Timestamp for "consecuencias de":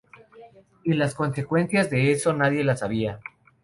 1.13-2.11